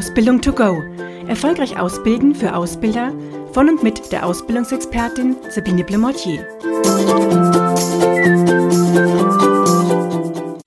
[0.00, 0.82] Ausbildung to go.
[1.28, 3.12] Erfolgreich ausbilden für Ausbilder
[3.52, 6.38] von und mit der Ausbildungsexpertin Sabine Blemortier.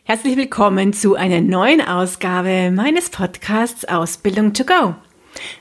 [0.03, 4.93] Herzlich willkommen zu einer neuen Ausgabe meines Podcasts Ausbildung to go.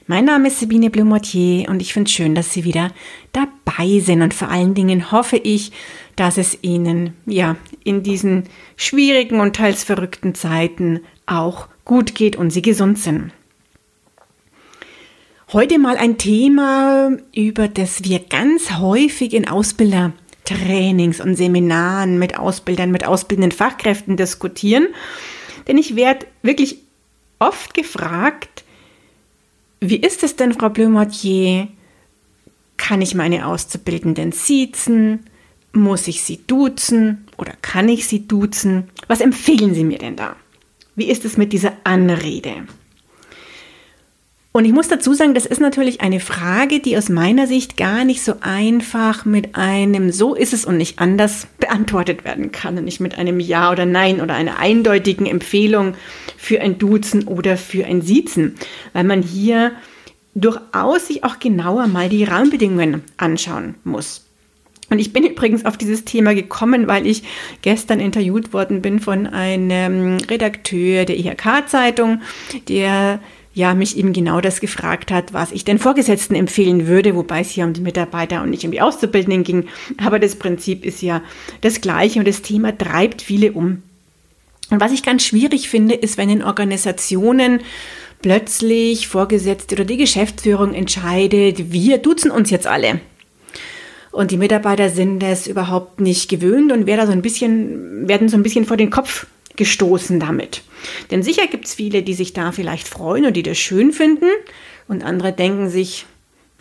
[0.07, 2.91] Mein Name ist Sabine Blumotier und ich finde es schön, dass Sie wieder
[3.33, 5.73] dabei sind und vor allen Dingen hoffe ich,
[6.17, 8.45] dass es Ihnen ja in diesen
[8.77, 13.33] schwierigen und teils verrückten Zeiten auch gut geht und Sie gesund sind.
[15.53, 22.91] Heute mal ein Thema, über das wir ganz häufig in Ausbildertrainings und Seminaren mit Ausbildern,
[22.91, 24.87] mit ausbildenden Fachkräften diskutieren.
[25.69, 26.79] Denn ich werde wirklich
[27.39, 28.65] oft gefragt,
[29.81, 31.69] wie ist es denn, Frau Blömatier?
[32.79, 35.27] Kann ich meine Auszubildenden siezen?
[35.75, 38.89] Muss ich sie duzen oder kann ich sie duzen?
[39.07, 40.35] Was empfehlen Sie mir denn da?
[40.97, 42.67] Wie ist es mit dieser Anrede?
[44.55, 48.05] Und ich muss dazu sagen, das ist natürlich eine Frage, die aus meiner Sicht gar
[48.05, 52.85] nicht so einfach mit einem so ist es und nicht anders beantwortet werden kann und
[52.85, 55.95] nicht mit einem Ja oder Nein oder einer eindeutigen Empfehlung
[56.37, 58.57] für ein Duzen oder für ein Siezen,
[58.93, 59.73] weil man hier
[60.35, 64.27] durchaus sich auch genauer mal die Rahmenbedingungen anschauen muss.
[64.91, 67.23] Und ich bin übrigens auf dieses Thema gekommen, weil ich
[67.63, 72.21] gestern interviewt worden bin von einem Redakteur der IHK-Zeitung,
[72.69, 73.21] der
[73.55, 77.51] ja, mich eben genau das gefragt hat, was ich den Vorgesetzten empfehlen würde, wobei es
[77.51, 79.69] hier um die Mitarbeiter und nicht um die Auszubildenden ging.
[80.03, 81.23] Aber das Prinzip ist ja
[81.61, 83.83] das gleiche und das Thema treibt viele um.
[84.71, 87.61] Und was ich ganz schwierig finde, ist, wenn in Organisationen
[88.23, 93.01] plötzlich Vorgesetzte oder die Geschäftsführung entscheidet, wir duzen uns jetzt alle.
[94.13, 98.37] Und die Mitarbeiter sind es überhaupt nicht gewöhnt und werden so ein bisschen, werden so
[98.37, 100.63] ein bisschen vor den Kopf gestoßen damit.
[101.11, 104.27] Denn sicher gibt es viele, die sich da vielleicht freuen und die das schön finden.
[104.89, 106.07] Und andere denken sich,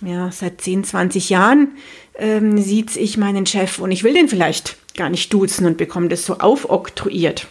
[0.02, 1.70] ja, seit 10, 20 Jahren
[2.16, 6.08] ähm, sieht ich meinen Chef und ich will den vielleicht gar nicht duzen und bekomme
[6.08, 7.48] das so aufoktroyiert.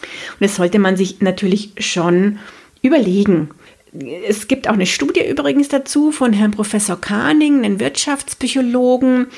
[0.00, 2.38] Und das sollte man sich natürlich schon
[2.82, 3.50] überlegen.
[4.26, 9.28] Es gibt auch eine Studie übrigens dazu von Herrn Professor Kahning, einem Wirtschaftspsychologen.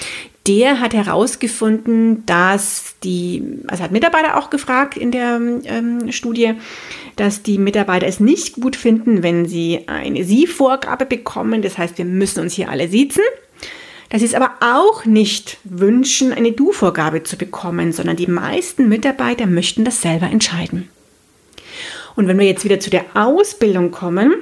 [0.46, 6.54] Der hat herausgefunden, dass die, also hat Mitarbeiter auch gefragt in der ähm, Studie,
[7.16, 11.60] dass die Mitarbeiter es nicht gut finden, wenn sie eine Sie-Vorgabe bekommen.
[11.60, 13.22] Das heißt, wir müssen uns hier alle siezen.
[14.08, 19.46] Dass sie es aber auch nicht wünschen, eine Du-Vorgabe zu bekommen, sondern die meisten Mitarbeiter
[19.46, 20.88] möchten das selber entscheiden.
[22.16, 24.34] Und wenn wir jetzt wieder zu der Ausbildung kommen,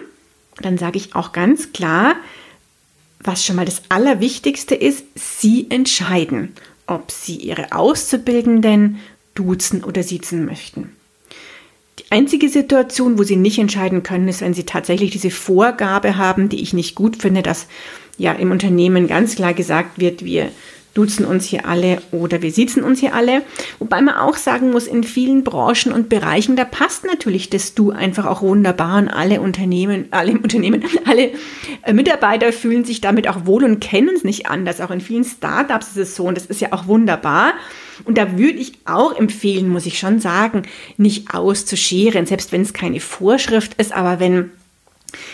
[0.60, 2.16] dann sage ich auch ganz klar,
[3.20, 6.52] was schon mal das Allerwichtigste ist, Sie entscheiden,
[6.86, 8.98] ob Sie Ihre Auszubildenden
[9.34, 10.92] duzen oder siezen möchten.
[11.98, 16.48] Die einzige Situation, wo Sie nicht entscheiden können, ist, wenn Sie tatsächlich diese Vorgabe haben,
[16.48, 17.66] die ich nicht gut finde, dass
[18.16, 20.50] ja im Unternehmen ganz klar gesagt wird, wir
[20.94, 23.42] duzen uns hier alle oder wir sitzen uns hier alle.
[23.78, 27.90] Wobei man auch sagen muss, in vielen Branchen und Bereichen, da passt natürlich das Du
[27.90, 31.32] einfach auch wunderbar und alle Unternehmen, alle Unternehmen, alle
[31.82, 34.80] äh, Mitarbeiter fühlen sich damit auch wohl und kennen es nicht anders.
[34.80, 37.54] Auch in vielen Startups ist es so und das ist ja auch wunderbar.
[38.04, 40.62] Und da würde ich auch empfehlen, muss ich schon sagen,
[40.96, 44.50] nicht auszuscheren, selbst wenn es keine Vorschrift ist, aber wenn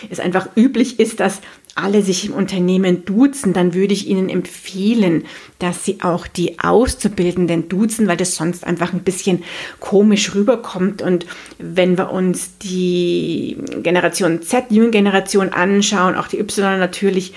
[0.09, 1.41] es einfach üblich ist, dass
[1.75, 5.25] alle sich im Unternehmen duzen, dann würde ich Ihnen empfehlen,
[5.59, 9.43] dass Sie auch die Auszubildenden duzen, weil das sonst einfach ein bisschen
[9.81, 11.01] komisch rüberkommt.
[11.01, 11.25] Und
[11.59, 17.33] wenn wir uns die Generation Z, die Generation anschauen, auch die Y natürlich,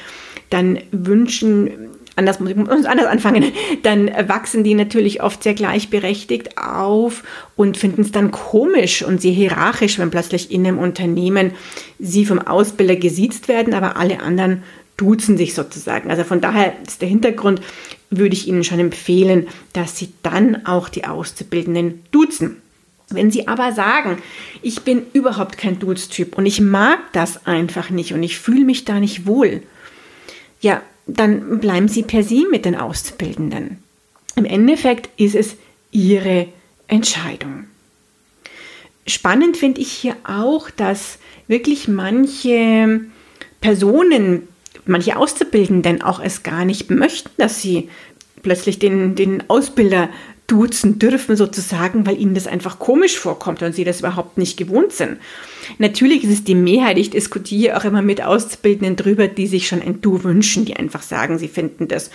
[0.50, 2.52] dann wünschen anders muss
[2.84, 3.52] anders anfangen,
[3.82, 7.22] dann wachsen die natürlich oft sehr gleichberechtigt auf
[7.56, 11.52] und finden es dann komisch und sehr hierarchisch, wenn plötzlich in einem Unternehmen
[11.98, 14.62] sie vom Ausbilder gesiezt werden, aber alle anderen
[14.96, 16.10] duzen sich sozusagen.
[16.10, 17.62] Also von daher ist der Hintergrund,
[18.10, 22.56] würde ich Ihnen schon empfehlen, dass Sie dann auch die Auszubildenden duzen.
[23.10, 24.18] Wenn Sie aber sagen,
[24.60, 28.84] ich bin überhaupt kein Duztyp und ich mag das einfach nicht und ich fühle mich
[28.84, 29.62] da nicht wohl,
[30.60, 33.78] ja, dann bleiben Sie per Sie mit den Auszubildenden.
[34.36, 35.56] Im Endeffekt ist es
[35.90, 36.48] Ihre
[36.86, 37.64] Entscheidung.
[39.06, 43.00] Spannend finde ich hier auch, dass wirklich manche
[43.60, 44.46] Personen,
[44.84, 47.88] manche Auszubildenden auch es gar nicht möchten, dass sie
[48.42, 50.10] plötzlich den, den Ausbilder
[50.48, 54.92] duzen dürfen sozusagen, weil ihnen das einfach komisch vorkommt und sie das überhaupt nicht gewohnt
[54.92, 55.18] sind.
[55.78, 59.82] Natürlich ist es die Mehrheit, ich diskutiere auch immer mit Auszubildenden drüber, die sich schon
[59.82, 62.10] ein Du wünschen, die einfach sagen, sie finden das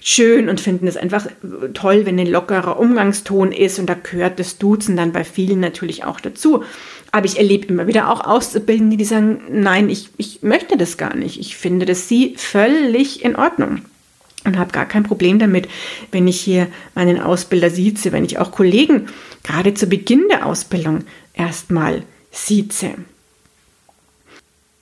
[0.00, 1.26] schön und finden es einfach
[1.74, 6.04] toll, wenn ein lockerer Umgangston ist und da gehört das Duzen dann bei vielen natürlich
[6.04, 6.64] auch dazu.
[7.12, 11.14] Aber ich erlebe immer wieder auch Auszubildende, die sagen, nein, ich, ich möchte das gar
[11.14, 11.38] nicht.
[11.40, 13.82] Ich finde das sie völlig in Ordnung
[14.46, 15.68] und habe gar kein Problem damit,
[16.12, 19.08] wenn ich hier meinen Ausbilder sieze, wenn ich auch Kollegen
[19.42, 21.04] gerade zu Beginn der Ausbildung
[21.34, 22.92] erstmal sieze.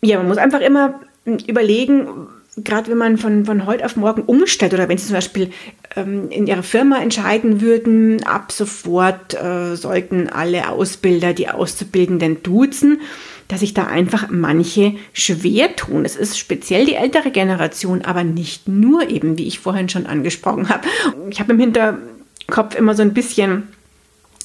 [0.02, 1.00] Ja, man muss einfach immer
[1.46, 5.50] überlegen, gerade wenn man von, von heute auf morgen umstellt oder wenn Sie zum Beispiel
[5.96, 13.00] ähm, in Ihrer Firma entscheiden würden, ab sofort äh, sollten alle Ausbilder die Auszubildenden duzen,
[13.48, 16.04] dass sich da einfach manche schwer tun.
[16.04, 20.68] Es ist speziell die ältere Generation, aber nicht nur eben, wie ich vorhin schon angesprochen
[20.68, 20.86] habe.
[21.30, 23.68] Ich habe im Hinterkopf immer so ein bisschen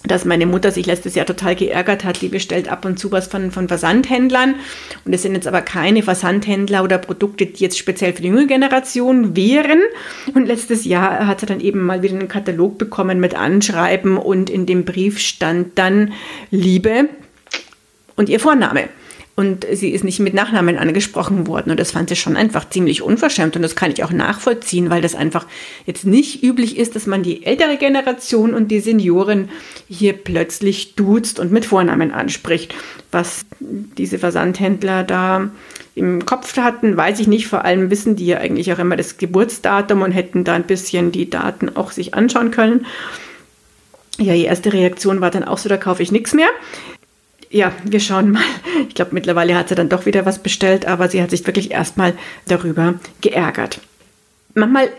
[0.03, 2.21] dass meine Mutter sich letztes Jahr total geärgert hat.
[2.21, 4.55] Die bestellt ab und zu was von, von Versandhändlern.
[5.05, 8.47] Und es sind jetzt aber keine Versandhändler oder Produkte, die jetzt speziell für die junge
[8.47, 9.81] Generation wären.
[10.33, 14.49] Und letztes Jahr hat sie dann eben mal wieder einen Katalog bekommen mit Anschreiben und
[14.49, 16.13] in dem Brief stand dann
[16.49, 17.09] Liebe
[18.19, 18.89] und ihr Vorname
[19.39, 21.71] und sie ist nicht mit Nachnamen angesprochen worden.
[21.71, 23.55] Und das fand sie schon einfach ziemlich unverschämt.
[23.55, 25.45] Und das kann ich auch nachvollziehen, weil das einfach
[25.85, 29.47] jetzt nicht üblich ist, dass man die ältere Generation und die Senioren
[29.87, 32.75] hier plötzlich duzt und mit Vornamen anspricht.
[33.13, 35.51] Was diese Versandhändler da
[35.95, 37.47] im Kopf hatten, weiß ich nicht.
[37.47, 41.13] Vor allem wissen die ja eigentlich auch immer das Geburtsdatum und hätten da ein bisschen
[41.13, 42.85] die Daten auch sich anschauen können.
[44.17, 46.49] Ja, die erste Reaktion war dann auch so, da kaufe ich nichts mehr
[47.49, 48.43] ja, wir schauen mal.
[48.87, 51.71] Ich glaube, mittlerweile hat sie dann doch wieder was bestellt, aber sie hat sich wirklich
[51.71, 52.13] erstmal
[52.47, 53.79] darüber geärgert.
[54.53, 54.89] Manchmal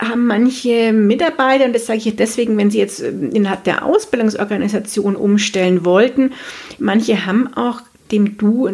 [0.00, 5.16] haben manche Mitarbeiter, und das sage ich deswegen, wenn sie jetzt äh, innerhalb der Ausbildungsorganisation
[5.16, 6.32] umstellen wollten,
[6.78, 7.80] manche haben auch
[8.12, 8.68] dem Du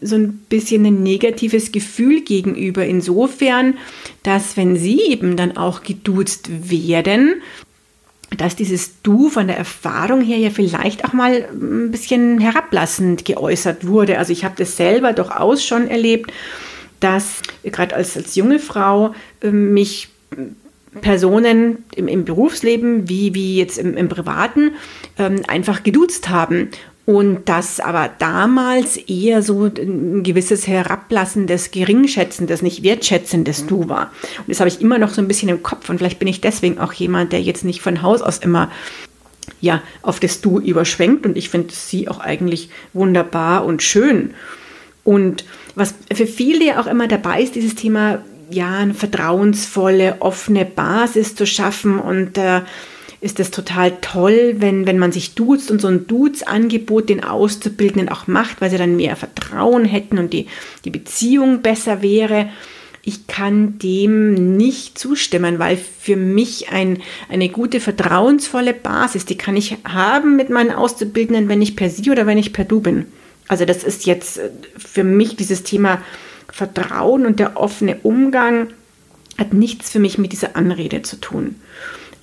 [0.00, 2.86] so ein bisschen ein negatives Gefühl gegenüber.
[2.86, 3.74] Insofern,
[4.22, 7.42] dass wenn sie eben dann auch geduzt werden,
[8.36, 13.86] dass dieses Du von der Erfahrung her ja vielleicht auch mal ein bisschen herablassend geäußert
[13.86, 14.18] wurde.
[14.18, 16.32] Also ich habe das selber durchaus schon erlebt,
[17.00, 20.08] dass gerade als, als junge Frau äh, mich
[21.00, 24.72] Personen im, im, Berufsleben wie, wie jetzt im, im Privaten
[25.18, 26.70] ähm, einfach geduzt haben.
[27.06, 34.10] Und das aber damals eher so ein gewisses herablassendes, geringschätzendes, nicht wertschätzendes Du war.
[34.38, 35.88] Und das habe ich immer noch so ein bisschen im Kopf.
[35.88, 38.72] Und vielleicht bin ich deswegen auch jemand, der jetzt nicht von Haus aus immer
[39.60, 41.24] ja, auf das Du überschwenkt.
[41.26, 44.34] Und ich finde sie auch eigentlich wunderbar und schön.
[45.04, 45.44] Und
[45.76, 51.36] was für viele ja auch immer dabei ist, dieses Thema, ja, eine vertrauensvolle, offene Basis
[51.36, 52.62] zu schaffen und äh,
[53.26, 58.08] ist es total toll, wenn, wenn man sich duzt und so ein Dudes-Angebot den Auszubildenden
[58.08, 60.46] auch macht, weil sie dann mehr Vertrauen hätten und die,
[60.84, 62.48] die Beziehung besser wäre.
[63.02, 69.56] Ich kann dem nicht zustimmen, weil für mich ein, eine gute, vertrauensvolle Basis, die kann
[69.56, 73.06] ich haben mit meinen Auszubildenden, wenn ich per Sie oder wenn ich per Du bin.
[73.48, 76.00] Also das ist jetzt äh, für mich dieses Thema
[76.48, 78.68] Vertrauen und der offene Umgang
[79.36, 81.56] hat nichts für mich mit dieser Anrede zu tun.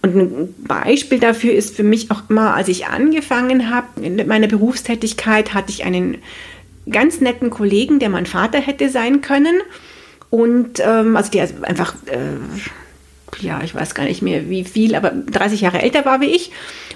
[0.03, 4.47] Und ein Beispiel dafür ist für mich auch immer, als ich angefangen habe in meiner
[4.47, 6.17] Berufstätigkeit, hatte ich einen
[6.89, 9.61] ganz netten Kollegen, der mein Vater hätte sein können.
[10.29, 15.11] Und ähm, also der einfach, äh, ja, ich weiß gar nicht mehr wie viel, aber
[15.11, 16.51] 30 Jahre älter war wie ich.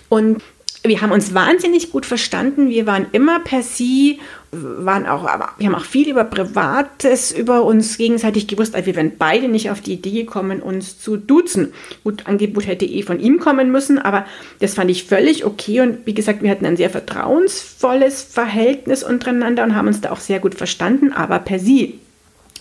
[0.09, 0.44] Und
[0.84, 2.70] wir haben uns wahnsinnig gut verstanden.
[2.70, 4.19] Wir waren immer per Sie,
[4.52, 8.76] waren auch, aber wir haben auch viel über Privates über uns gegenseitig gewusst.
[8.76, 11.74] Also wir wären beide nicht auf die Idee gekommen, uns zu duzen.
[12.04, 14.26] Gut, Angebot hätte eh von ihm kommen müssen, aber
[14.60, 15.81] das fand ich völlig okay.
[15.81, 20.19] Und wie gesagt, wir hatten ein sehr vertrauensvolles Verhältnis untereinander und haben uns da auch
[20.19, 22.00] sehr gut verstanden, aber per Sie.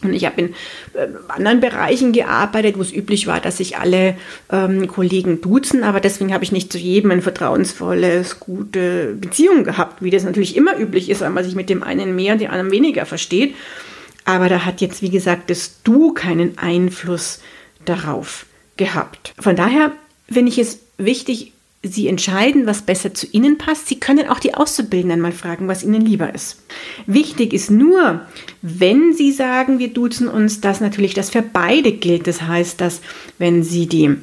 [0.03, 0.49] Und ich habe in
[0.95, 4.17] äh, anderen Bereichen gearbeitet, wo es üblich war, dass sich alle
[4.51, 10.03] ähm, Kollegen duzen, aber deswegen habe ich nicht zu jedem eine vertrauensvolles, gute Beziehung gehabt,
[10.03, 12.51] wie das natürlich immer üblich ist, weil man sich mit dem einen mehr und dem
[12.51, 13.55] anderen weniger versteht.
[14.25, 17.41] Aber da hat jetzt, wie gesagt, das Du keinen Einfluss
[17.85, 19.35] darauf gehabt.
[19.39, 19.93] Von daher
[20.29, 21.53] finde ich es wichtig,
[21.89, 23.89] Sie entscheiden, was besser zu Ihnen passt.
[23.89, 26.63] Sie können auch die Auszubildenden mal fragen, was Ihnen lieber ist.
[27.07, 28.23] Wichtig ist nur,
[28.63, 32.27] wenn Sie sagen, wir duzen uns, dass natürlich das für beide gilt.
[32.27, 33.01] Das heißt, dass
[33.39, 34.17] wenn Sie die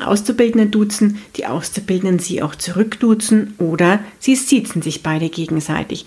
[0.00, 6.06] Auszubildenden duzen, die Auszubildenden sie auch zurückduzen oder sie siezen sich beide gegenseitig.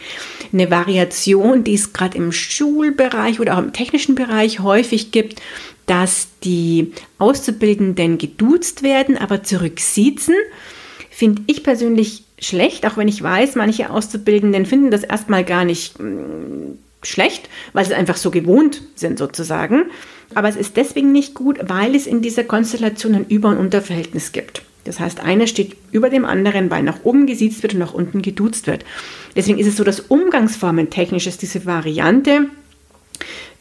[0.51, 5.41] Eine Variation, die es gerade im Schulbereich oder auch im technischen Bereich häufig gibt,
[5.86, 10.36] dass die Auszubildenden geduzt werden, aber zurücksiezen,
[11.10, 16.00] finde ich persönlich schlecht, auch wenn ich weiß, manche Auszubildenden finden das erstmal gar nicht
[16.00, 19.86] mm, schlecht, weil sie einfach so gewohnt sind sozusagen.
[20.36, 24.32] Aber es ist deswegen nicht gut, weil es in dieser Konstellation ein Über- und Unterverhältnis
[24.32, 24.62] gibt.
[24.84, 28.22] Das heißt, einer steht über dem anderen, weil nach oben gesiezt wird und nach unten
[28.22, 28.86] geduzt wird.
[29.36, 32.48] Deswegen ist es so, dass Umgangsformen technisch ist diese Variante,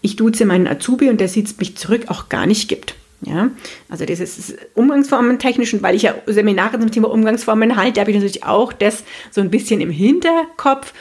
[0.03, 2.95] ich duze meinen Azubi und der sieht mich zurück, auch gar nicht gibt.
[3.23, 3.51] Ja,
[3.89, 8.11] also das ist Umgangsformen technisch und weil ich ja Seminare zum Thema Umgangsformen halte, habe
[8.11, 10.93] ich natürlich auch das so ein bisschen im Hinterkopf,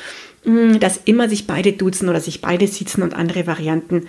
[0.79, 4.07] dass immer sich beide duzen oder sich beide sitzen und andere Varianten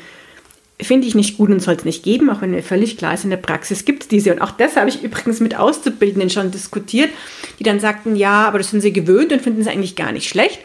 [0.81, 3.25] finde ich nicht gut und soll es nicht geben, auch wenn mir völlig klar ist,
[3.25, 4.33] in der Praxis gibt es diese.
[4.33, 7.11] Und auch das habe ich übrigens mit Auszubildenden schon diskutiert,
[7.59, 10.29] die dann sagten, ja, aber das sind sie gewöhnt und finden es eigentlich gar nicht
[10.29, 10.61] schlecht.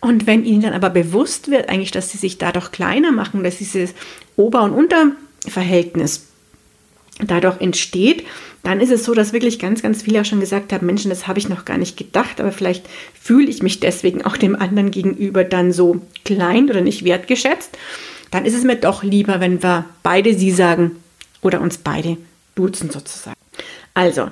[0.00, 3.58] Und wenn ihnen dann aber bewusst wird, eigentlich, dass sie sich dadurch kleiner machen, dass
[3.58, 3.92] dieses
[4.36, 6.29] Ober- und Unterverhältnis
[7.26, 8.24] dadurch entsteht,
[8.62, 11.26] dann ist es so, dass wirklich ganz, ganz viele auch schon gesagt haben, Menschen, das
[11.26, 12.86] habe ich noch gar nicht gedacht, aber vielleicht
[13.18, 17.76] fühle ich mich deswegen auch dem anderen gegenüber dann so klein oder nicht wertgeschätzt
[18.30, 20.96] dann ist es mir doch lieber, wenn wir beide sie sagen
[21.42, 22.16] oder uns beide
[22.54, 23.36] duzen sozusagen.
[23.94, 24.28] Also,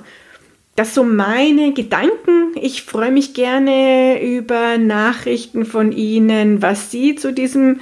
[0.75, 2.53] das so meine Gedanken.
[2.55, 7.81] Ich freue mich gerne über Nachrichten von Ihnen, was Sie zu diesem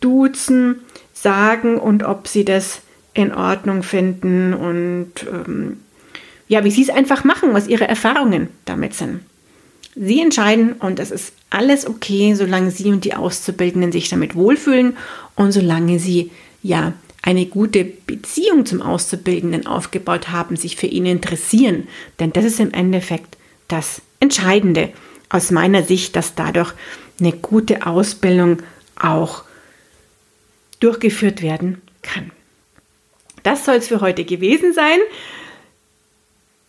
[0.00, 0.80] Duzen
[1.12, 2.80] sagen und ob Sie das
[3.18, 5.78] in Ordnung finden und ähm,
[6.46, 9.20] ja, wie Sie es einfach machen, was Ihre Erfahrungen damit sind.
[9.96, 14.96] Sie entscheiden und es ist alles okay, solange Sie und die Auszubildenden sich damit wohlfühlen
[15.34, 16.30] und solange Sie
[16.62, 21.88] ja eine gute Beziehung zum Auszubildenden aufgebaut haben, sich für ihn interessieren.
[22.20, 24.92] Denn das ist im Endeffekt das Entscheidende
[25.28, 26.72] aus meiner Sicht, dass dadurch
[27.18, 28.58] eine gute Ausbildung
[28.94, 29.42] auch
[30.78, 32.30] durchgeführt werden kann.
[33.48, 34.98] Das soll es für heute gewesen sein.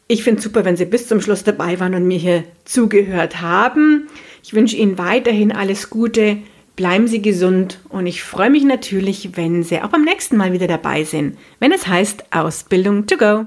[0.08, 3.42] Ich finde es super, wenn Sie bis zum Schluss dabei waren und mir hier zugehört
[3.42, 4.08] haben.
[4.42, 6.38] Ich wünsche Ihnen weiterhin alles Gute,
[6.78, 10.68] bleiben Sie gesund und ich freue mich natürlich, wenn Sie auch beim nächsten Mal wieder
[10.68, 13.46] dabei sind, wenn es heißt Ausbildung to go.